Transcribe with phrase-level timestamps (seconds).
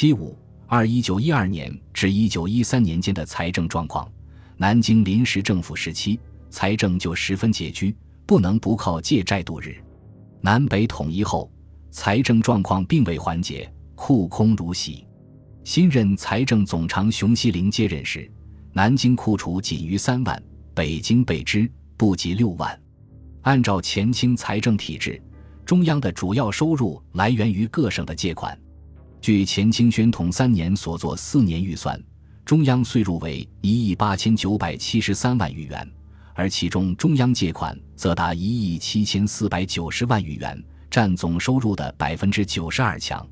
[0.00, 0.34] 七五
[0.66, 4.10] 二一九一二年至一九一三年间的财政状况，
[4.56, 9.76] 南京临时政府时期财政就十分拮据，不能不靠借债度日。
[10.40, 11.52] 南北统一后，
[11.90, 15.06] 财政状况并未缓解，库空如洗。
[15.64, 18.26] 新任财政总长熊希龄接任时，
[18.72, 20.42] 南京库储仅余三万，
[20.72, 22.80] 北京备支不及六万。
[23.42, 25.22] 按照前清财政体制，
[25.66, 28.58] 中央的主要收入来源于各省的借款。
[29.20, 32.02] 据前清宣统三年所作四年预算，
[32.42, 35.86] 中央税入为一亿八千九百七十三万余元，
[36.32, 43.26] 而其中中央借款则达一亿七千四百九十万余元，占总收入的百分之九十二强。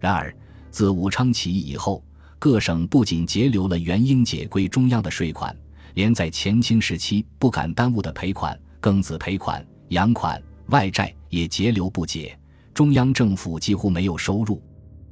[0.00, 0.34] 然而，
[0.72, 2.02] 自武昌起义以后，
[2.36, 5.56] 各省不仅截留了元英解归中央的税款，
[5.94, 12.36] 连在前清时期不敢耽误的赔款、庚子赔款、洋款、外债也截留不解，
[12.74, 14.60] 中央政府几乎没有收入。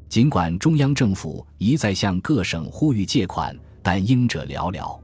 [0.08, 4.98] 尽管中央政府一再向各省呼吁借款，但应者寥寥。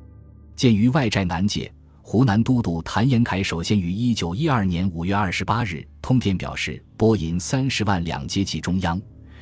[0.56, 9.00] 鉴于外债难借，湖南都督谭延闿首先于一九一二年五月二十八日通电表示，拨银三十万两接济中央。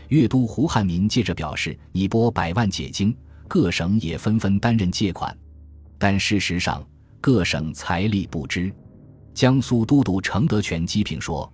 [0.09, 3.17] 粤都胡汉民接着表示拟拨百万解经，
[3.47, 5.35] 各省也纷纷担任借款，
[5.97, 6.85] 但事实上
[7.21, 8.71] 各省财力不支。
[9.33, 11.51] 江苏都督程德全讥评说：“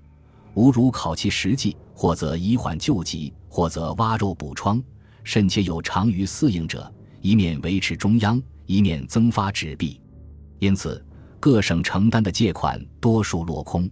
[0.54, 4.82] 吾如考其实际，或则以缓救急，或则挖肉补疮，
[5.24, 10.00] 甚且有长于四应者，一面维持中央，一面增发纸币。
[10.58, 11.04] 因此，
[11.40, 13.88] 各省承担的借款多数落空。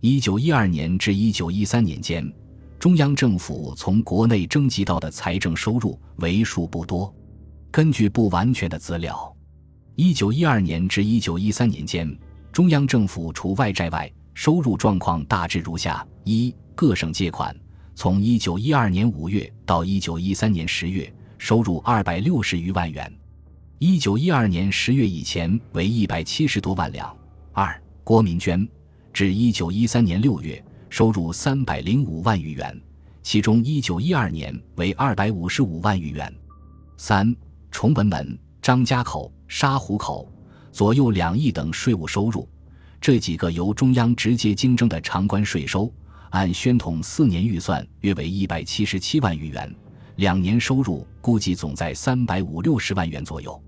[0.00, 2.30] 一九一二年至一九一三年间。”
[2.78, 7.12] 中央政府从国内征集到的财政收入为数不多。
[7.72, 9.36] 根据不完全的资料，
[9.96, 12.08] 一九一二年至一九一三年间，
[12.52, 17.52] 中央政府除外债外，收入状况大致如下：一、各省借款，
[18.00, 23.04] 从一九一二年五月到一九一三年十月，收入二百六十余万元；
[23.80, 27.12] 一九一二年十月以前为一百七十多万两。
[27.50, 28.64] 二、郭民捐，
[29.12, 30.64] 至一九一三年六月。
[30.88, 32.80] 收入三百零五万余元，
[33.24, 36.32] 其中一九一二年为二百五十五万余元。
[36.96, 37.34] 三
[37.72, 40.32] 崇文门、张家口、沙湖口
[40.70, 42.48] 左右两翼等税务收入，
[43.00, 45.92] 这几个由中央直接经征的常关税收，
[46.30, 49.74] 按宣统四年预算约为一百七十七万余元，
[50.16, 53.62] 两年收入估计总在三百五六十万元左右。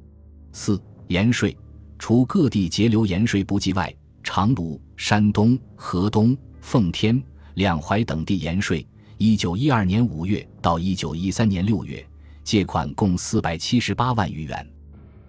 [0.53, 1.57] 四盐税，
[1.99, 6.37] 除各地节流盐税不计外，长芦、山东、河东。
[6.63, 7.21] 奉天、
[7.55, 12.07] 两淮等地盐税，一九一二年五月到一九一三年六月，
[12.45, 14.71] 借款共四百七十八万余元。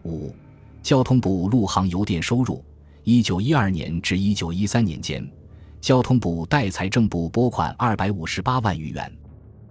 [0.03, 0.35] 五、
[0.83, 2.63] 交通部陆航邮电收入，
[3.05, 5.25] 一九一二年至一九一三年间，
[5.81, 9.11] 交通部代财政部拨款二百五十八万余元。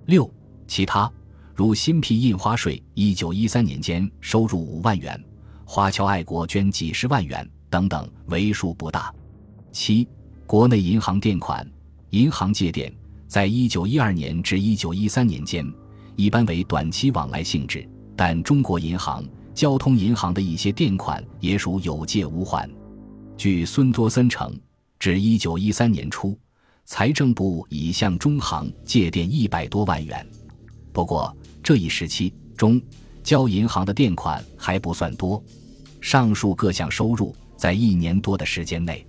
[0.06, 0.28] 六、
[0.66, 1.10] 其他
[1.54, 5.22] 如新批印花税，一九一三年间收入五万元，
[5.64, 9.14] 华侨爱国捐几十万元等等，为数不大。
[9.72, 10.06] 七。
[10.46, 11.64] 国内银行垫款，
[12.10, 12.92] 银行借垫，
[13.28, 15.64] 在一九一二年至一九一三年间，
[16.16, 22.68] 一般为短期往来性质，但中国银行、交通银行的一些垫款也属有借无还。
[23.36, 24.52] 据孙多森称，
[25.00, 26.38] 至一九一三年初，
[26.84, 30.24] 财政部已向中行借垫一百多万元。
[30.92, 32.78] 不过这一时期，中
[33.22, 35.42] 交银行的垫款还不算多。
[36.02, 39.06] 上述各项收入在一年多的时间内。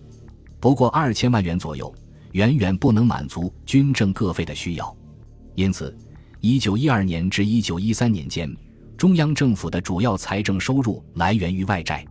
[0.61, 1.93] 不过二千万元左右，
[2.31, 4.95] 远远不能满足军政各费的需要。
[5.55, 5.93] 因此，
[6.39, 8.49] 一九一二年至一九一三年间，
[8.95, 12.05] 中央政府的主要财政收入来源于外债。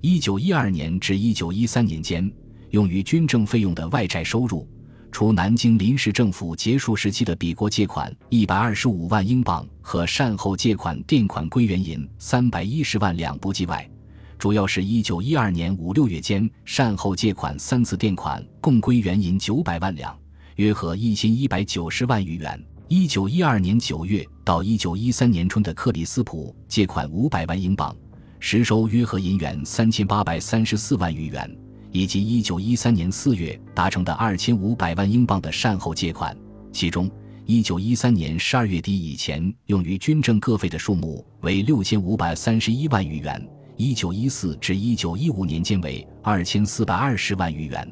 [0.00, 2.30] 一九一二年至一九一三年间，
[2.70, 4.68] 用于军政费用的外债收入，
[5.10, 13.88] 除南京临时政府结束时期的比国借款一百二十五万英镑和善后借款垫款归元银三百一十万两不计外，
[14.38, 20.14] 主要是一九一二年五六月间善后借款三次垫款，共归元银九百万两，
[20.56, 22.62] 约合一千一百九十万余元。
[22.88, 27.96] 一九一二年九月到一九一三年春的克里斯普借款五百万英镑，
[28.38, 31.50] 实收约合银元三千八百三十四万余元，
[31.96, 36.36] 以及一九一三年四月达成的二千五百万英镑的善后借款，
[36.70, 37.10] 其中
[37.46, 43.42] 一九一三年十二月底以前用于军政各费的数目为六千五百三十一万余元。
[43.78, 47.90] 一九一四至一九一五年间为二千四百二十万余元，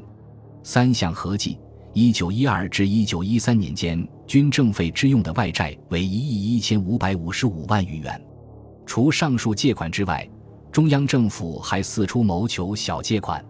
[0.61, 1.57] 三项合计，
[1.93, 8.23] 一九一二至一九一三年间军政费支用的外债为一亿一千五百五十五万余元。
[8.85, 10.29] 除上述借款之外，
[10.71, 13.43] 中央政府还四处谋求小借款。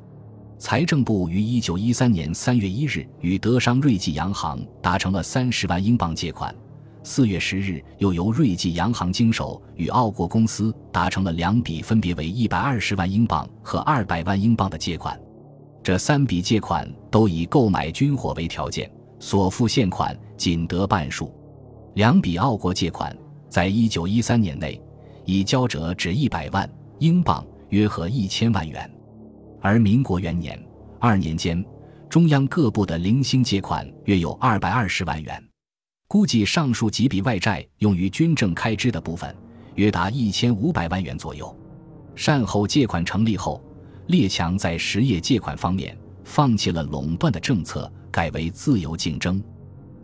[0.57, 6.53] 财政部于一九一三年三月一日与德商瑞济洋行达成了三十万英镑借款，
[7.03, 15.19] 四月十日，又由瑞记洋行经手与澳国公司达成了两笔分别为一百二十万英镑和二百万英镑的借款。
[15.83, 21.33] 这三笔借款都以购买军火为条件，所付现款仅得半数。
[21.95, 23.15] 两笔澳国借款
[23.49, 24.81] 在一九一三年内
[25.25, 26.67] 已交折只一百万
[26.99, 28.89] 英镑，约合一千万元。
[29.65, 30.63] 而民国元年
[30.99, 31.65] 二年间，
[32.07, 35.43] 中央各部的零星借款约有二百二十万元。
[36.07, 39.35] 估计上述几笔外债用于军政开支的部分，
[39.73, 41.51] 约达一千五百万元左右。
[42.13, 43.59] 善后借款成立后，
[44.05, 49.43] 列强在实业借款方面放弃了垄断的政策，改为自由竞争。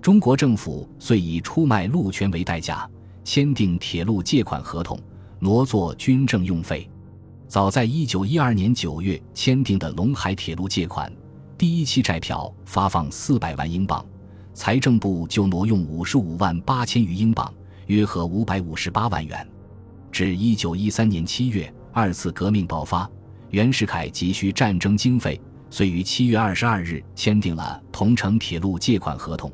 [0.02, 2.90] 中国政府遂以出卖路权为代价，
[3.24, 5.00] 签订铁路借款合同，
[5.38, 6.90] 挪作军政用费。
[7.52, 11.12] 早在一九一二年九月签订的陇海铁路借款，
[11.58, 14.06] 第一期债票发放四百万英镑。
[14.54, 17.54] 财政部就挪用五十五万八千余英镑，
[17.88, 19.46] 约合五百五十八万元。
[20.14, 23.06] 至一九一三年七月，二次革命爆发，
[23.50, 25.38] 袁世凯急需战争经费，
[25.70, 29.52] 遂于七月二十二日签订了同城铁路借款合同，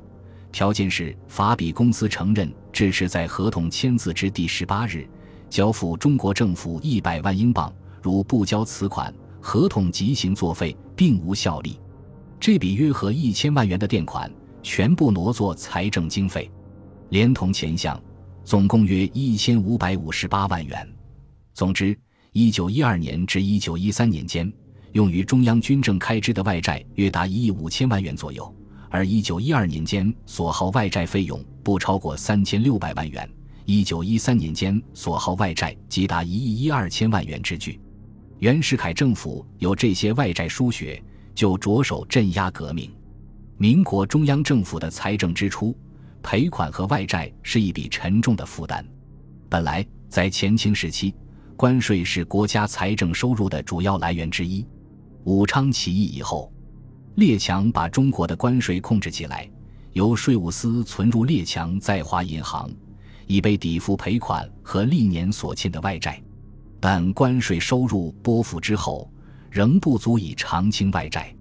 [0.51, 5.09] 条件是法比公司承认支持在合同签字之第十八日
[5.49, 11.79] 交付中国政府一百万英镑，如不交此款，合同即行作废，并无效力。
[12.39, 14.31] 这笔约合一千万元的垫款。
[14.63, 16.51] 全部挪作财政经费，
[17.07, 17.97] 连同前项，
[18.43, 20.85] 总共约一千五百五十八万元。
[21.53, 21.97] 总之，
[22.33, 24.51] 一九一二年至一九一三年间，
[24.91, 28.53] 用于中央军政开支的外债约达一亿五千万元左右，
[28.89, 33.29] 而一九一二年间所耗外债费用不超过三千六百万元，
[33.63, 37.79] 一九一三年间所耗外债即达一亿一二千万元之巨。
[38.39, 41.01] 袁世凯政府有这些外债输血，
[41.33, 42.91] 就着手镇压革命。
[43.57, 45.75] 民国中央政府的财政支出、
[46.21, 48.85] 赔款和外债是一笔沉重的负担。
[49.49, 51.15] 本来在前清时期，
[51.55, 54.63] 关税是国家财政收入的主要来源之一。
[55.23, 56.51] 武昌起义以后，
[57.15, 59.49] 列强把中国的关税控制起来，
[59.93, 62.69] 由税务司存入列强在华银行，
[63.25, 66.21] 以备抵付赔款和历年所欠的外债。
[66.79, 69.11] 但关税收入拨付之后，
[69.49, 71.33] 仍不足以偿清外债。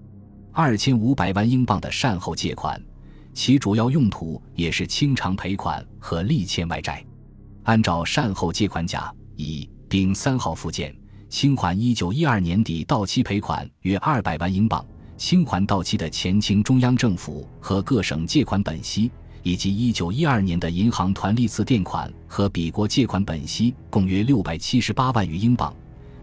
[0.52, 2.80] 二千五百万英镑的善后借款，
[3.34, 7.04] 其主要用途也是清偿赔款和利欠外债。
[7.64, 10.96] 按照善后借款甲乙丙三号附件，
[11.28, 14.82] 清还一九一二年底到期赔款约二百万英镑，
[15.18, 19.10] 清还到期的前清中央政府和各省借款本息，
[19.46, 25.72] 以及一九一二年的银行团历次垫款和比国借款本息，共约六百七十八万余英镑。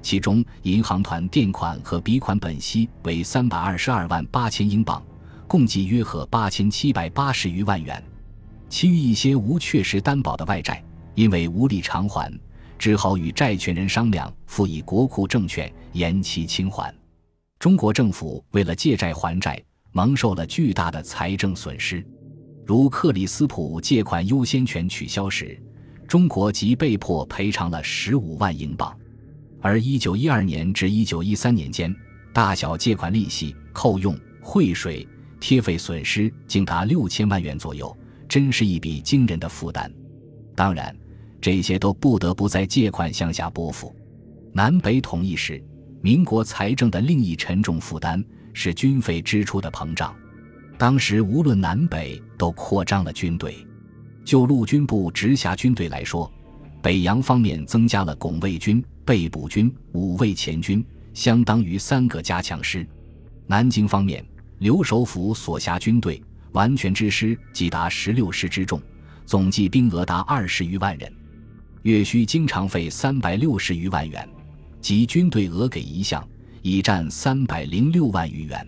[0.01, 5.01] 其中，银行团垫款和笔款本息为三百二十二万八千英镑，
[5.47, 8.03] 共计约合八千七百八十余万元。
[8.67, 10.83] 其余一些无确实担保的外债，
[11.15, 12.29] 因为无力偿还，
[12.77, 16.93] 只好与债权人商量，付以国库证券延期清还。
[17.57, 22.05] 中国政府为了借债还债，蒙受了巨大的财政损失。
[22.65, 25.61] 如克里斯普借款优先权取消时，
[26.07, 28.95] 中国即被迫赔偿了十五万英镑。
[29.61, 31.93] 而一九一二年至一九一三年间，
[32.33, 35.07] 大小借款利息、扣用、汇水、
[35.39, 37.95] 贴费损失竟达六千万元左右，
[38.27, 39.91] 真是一笔惊人的负担。
[40.55, 40.95] 当然，
[41.41, 43.93] 这些都不得不在借款项下拨付。
[44.53, 45.61] 南北统一时，
[46.01, 48.23] 民国财政的另一沉重负担
[48.53, 50.15] 是军费支出的膨胀。
[50.83, 53.65] 当时无论南北都扩张了军队。
[54.25, 56.29] 就陆军部直辖军队来说，
[56.81, 58.83] 北洋方面增加了拱卫军。
[59.05, 62.85] 被捕军五位前军，相当于三个加强师。
[63.47, 64.25] 南京方面，
[64.57, 66.21] 刘守府所辖军队
[66.51, 68.81] 完全之师即达十六师之众，
[69.25, 71.09] 总计兵额达二十余万人，
[71.83, 74.27] 月需经常费三百六十余万元，
[74.81, 76.27] 即军队额给一项
[76.61, 78.67] 已占三百零六万余元。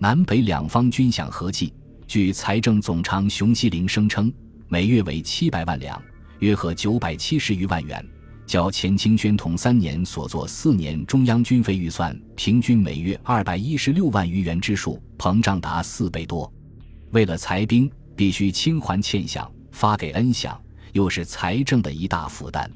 [0.00, 1.74] 南北两方军饷合计，
[2.06, 4.32] 据财政总长熊希龄声称，
[4.68, 6.00] 每月为七百万两，
[6.38, 8.04] 约合九百七十余万元。
[8.46, 16.50] 较前清宣统三年所作四年中央军费预算平均每月二百一十六万余元之数膨胀达四倍多。
[17.10, 20.56] 为了裁兵，必须清还欠饷，发给恩饷，
[20.92, 22.70] 又是财政的一大负担。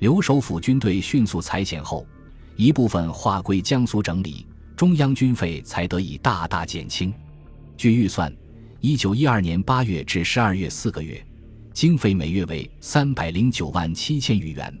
[0.00, 2.06] 留守府军队迅速裁减后，
[2.54, 4.46] 一部分划归江苏整理，
[4.80, 7.12] 中央军费才得以大大减轻。
[7.76, 8.34] 据预算，
[8.80, 11.22] 一九一二年八月至十二月四个月，
[11.74, 14.74] 经费每月为三百零九万七千余元。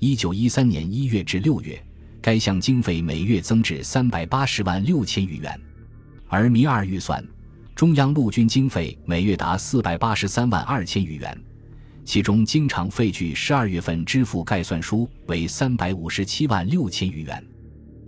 [0.00, 1.82] 一九一三年一月至六月，
[2.20, 5.58] 该项经费每月增至三百八十万六千余元，
[6.26, 7.26] 而弥二预算，
[7.74, 11.42] 中央陆军经费每月达四百八十三万二千余元，
[12.04, 17.42] 其中经常费据十二月份支付概算书为三百五十七万六千余元。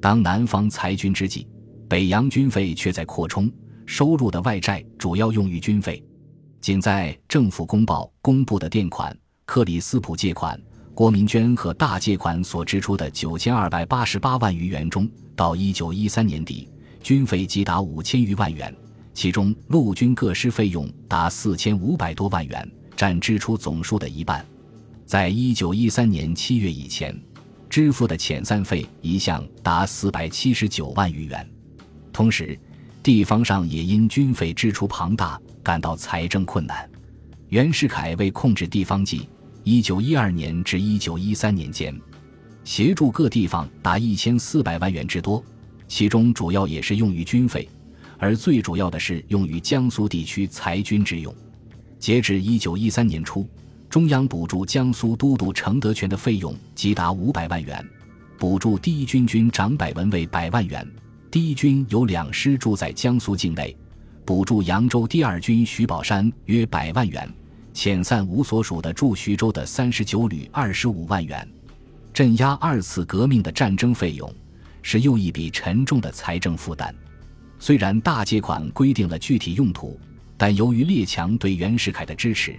[0.00, 1.46] 当南方裁军之际，
[1.88, 3.50] 北洋军费却在扩充，
[3.84, 6.02] 收入的外债主要用于军费。
[6.60, 10.60] 仅在政府公报公布的垫款、克里斯普借款。
[10.92, 16.68] 国民捐和大借款所支出的九千二百八十八万余元中，到一九一三年底，
[17.02, 18.74] 军费即达五千余万元，
[19.14, 24.44] 其中陆军各师费用达四千五百多万元，占支出总数的一半。
[25.06, 27.18] 在一九一三年七月以前，
[27.70, 31.48] 支付的遣散费一项达四百七十九万余元。
[32.12, 32.58] 同时，
[33.00, 36.90] 地方上也因军费支出庞大，感到财政困难。
[37.48, 39.28] 袁世凯为控制地方计。
[39.62, 41.94] 一九一二年至一九一三年间，
[42.64, 45.44] 协助各地方达一千四百万元之多，
[45.86, 47.68] 其中主要也是用于军费，
[48.18, 51.32] 而最主要的是用于江苏地区裁军之用。
[51.98, 53.46] 截至一九一三年初，
[53.90, 57.84] 中央补助江苏都督程德全的费用即达五百万元，
[58.38, 60.88] 补助第一军军长百文为百万元。
[61.28, 63.76] 第一军有两师驻在江苏境内，
[64.24, 67.28] 补助扬州第二军徐宝山约百万元。
[67.74, 71.48] 遣散无所属的驻徐州的三十九旅二十五万元，
[72.12, 74.32] 镇压二次革命的战争费用，
[74.82, 76.94] 是又一笔沉重的财政负担。
[77.58, 79.98] 虽然大借款规定了具体用途，
[80.36, 82.54] 但由于列强对袁世凯的支持，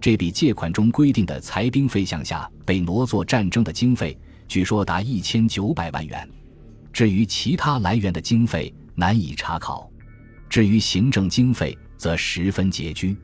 [0.00, 6.26] 这笔借款中规定的裁兵费项下被挪作战争的经费，据说达一千九百万元。
[6.92, 9.90] 至于其他来源的经费，难以查考。
[10.48, 13.16] 至于行政经费，则十分拮据。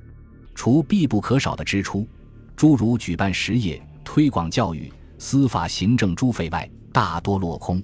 [0.54, 2.06] 除必不可少的支出，
[2.54, 7.82] 诸如举办实业、推广教育、司法行政诸费外，大多落空。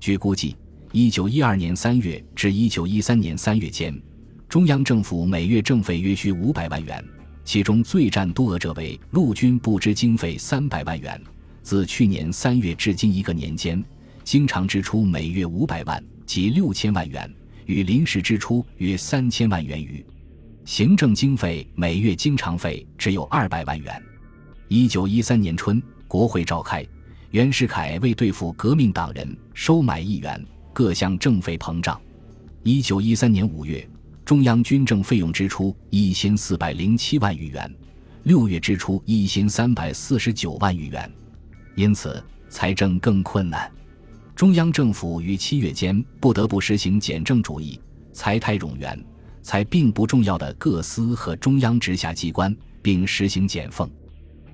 [0.00, 0.56] 据估计，
[0.90, 3.94] 一九一二年三月至一九一三年三月间，
[4.48, 7.02] 中央政府每月政费约需五百万元，
[7.44, 11.20] 其中最占多额者为陆军不支经费三百万元。
[11.62, 13.82] 自去年三月至今一个年间，
[14.24, 17.32] 经常支出每月五百万，及六千万元，
[17.66, 20.04] 与临时支出约三千万元余。
[20.64, 24.02] 行政经费每月经常费只有二百万元。
[24.68, 26.86] 一九一三年春，国会召开，
[27.30, 32.00] 袁世凯为对付革命党人，收买议员，各项政费膨胀。
[32.62, 33.88] 一九一三年五月，
[34.24, 37.74] 中央军政费用支出一千四百零七万余元，
[38.24, 41.10] 六月支出一千三百四十九万余元，
[41.74, 43.70] 因此财政更困难。
[44.34, 47.80] 中央政府于七月间不得不实行简政主义，
[48.12, 49.02] 财泰冗员。
[49.44, 53.90] 才并不重要的各司和中央直辖机关，并实行减俸。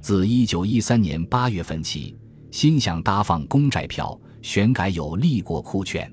[0.00, 2.16] 自一九一三年八月份起，
[2.50, 6.10] 新想搭放公债票，选改有立国库券。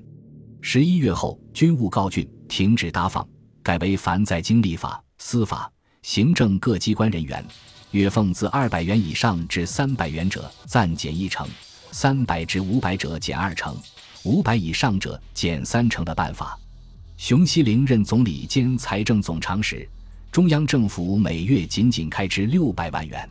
[0.60, 3.26] 十一月后，军务告竣，停止搭放，
[3.66, 5.68] 改为凡在经历法、司法、
[6.02, 7.44] 行政各机关人员，
[7.90, 11.48] 月俸自二百元以上至三百元者暂减一成，
[11.90, 13.76] 三百至五百者减二成，
[14.22, 16.56] 五百以上者减三成的办法。
[17.16, 19.84] 熊希龄任总理兼财政总长时，
[20.30, 23.28] 中央政府每月仅仅开支六百万元，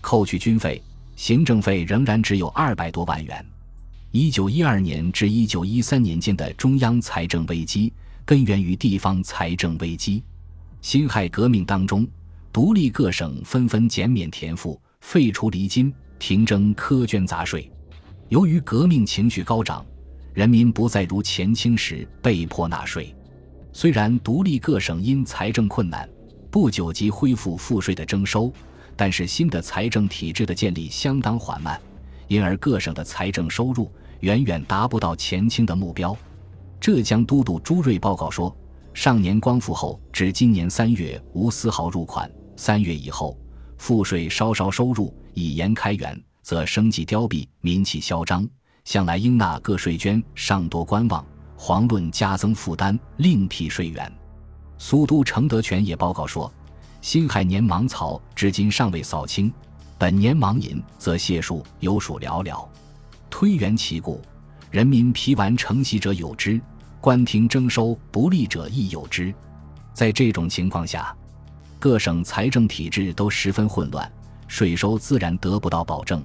[0.00, 0.80] 扣去军费，
[1.16, 3.44] 行政费仍然只有二百多万元。
[4.12, 7.92] 一九一二年至一九一三年间的中央财政危机，
[8.24, 10.22] 根源于地方财政危机。
[10.80, 12.06] 辛亥革命当中，
[12.52, 17.70] 独立各省纷纷减免田赋，废除厘金，停征苛捐杂税。
[18.28, 19.84] 由于革命情绪高涨。
[20.32, 23.14] 人民不再如前清时被迫纳税，
[23.72, 26.10] 虽然独立各省因财政困难，
[26.50, 28.52] 不久即恢复赋税的征收，
[28.96, 31.80] 但是新的财政体制的建立相当缓慢，
[32.26, 33.88] 因而各省的财政收入
[34.22, 36.16] 远远达不到前清的目标。
[36.84, 38.54] 浙江都督朱瑞报告说，
[38.92, 43.40] 上年光复后至今年三月无丝毫入款，三月以后
[43.78, 48.46] 赋税稍稍收入，以延开元，则生计凋敝，民气嚣张。
[48.84, 51.24] 向来应纳各税捐尚多观望，
[51.56, 54.12] 遑论加增负担，另辟税源。
[54.76, 56.52] 苏都承德全也报告说，
[57.00, 59.50] 辛亥年芒草至今尚未扫清，
[59.96, 62.62] 本年芒银则谢数有数寥寥。
[63.30, 64.20] 推原其故，
[64.70, 66.60] 人民疲顽承袭者有之，
[67.04, 69.30] 官厅征收不利者亦有之。
[69.92, 71.14] 在这种情况下，
[71.78, 74.10] 各省财政体制都十分混乱，
[74.48, 76.24] 税收自然得不到保证。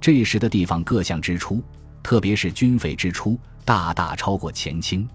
[0.00, 1.60] 这时的地方各项支出。
[2.00, 5.08] 特别是军费支出大大超过前清。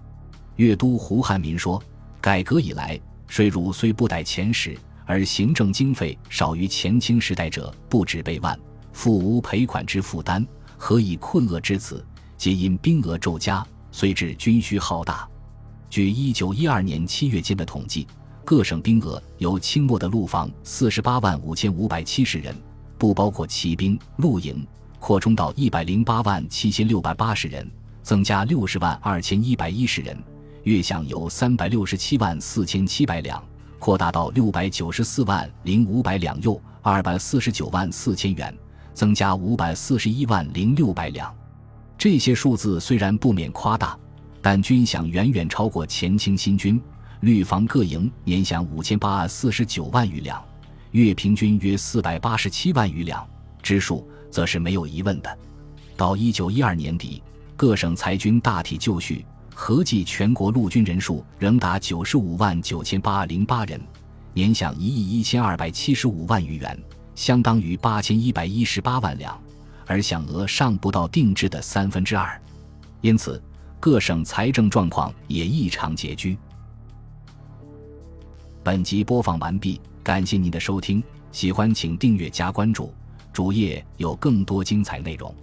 [0.56, 1.82] 粤都胡汉民说
[2.20, 4.76] ：“改革以来，税入虽不逮前时，
[5.06, 8.58] 而行政经费少于前清时代者不止倍万，
[8.92, 12.04] 复无赔款之负担，何以困厄之此？
[12.36, 15.28] 皆因兵额骤加，虽致军需浩大。”
[15.90, 18.06] 据一九一二年七月间的统计，
[18.44, 22.54] 各省兵额由清末的陆防四十八万五千五百七十人，
[22.96, 24.64] 不包括骑兵、陆营，
[25.00, 27.68] 扩充到一百零八万七千六百八十人，
[28.02, 30.16] 增加六十万二千一百一十人；
[30.62, 33.42] 月饷由三百六十七万四千七百两，
[33.80, 38.56] 扩大到六百九十四万零五百两，又二百四十九万四千元，
[38.94, 41.39] 增加五百四十一万零六百两。
[42.00, 43.94] 这些数字虽然不免夸大，
[44.40, 46.80] 但军饷远远超过前清新军。
[47.20, 50.42] 绿防各营年饷五千八百四十九万余两，
[50.92, 53.22] 月平均约四百八十七万余两，
[53.62, 55.38] 支数则是没有疑问的。
[55.94, 57.22] 到一九一二年底，
[57.54, 59.22] 各省裁军大体就绪，
[59.54, 63.78] 合计全国陆军人数仍达九十五万九千八零八人，
[64.32, 66.82] 年饷一亿一千二百七十五万余元，
[67.14, 69.38] 相当于八千一百一十八万两，
[69.86, 72.40] 而饷额尚不到定制的三分之二，
[73.00, 73.42] 因此
[73.78, 76.36] 各省财政状况也异常拮据。
[78.62, 82.92] 本集播放完毕，感谢您的收听，喜欢请订阅加关注，
[83.32, 85.34] 主页有更多精彩内容。